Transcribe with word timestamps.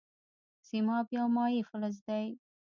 سیماب 0.67 1.05
یو 1.17 1.25
مایع 1.35 1.61
فلز 1.69 1.97
دی. 2.07 2.25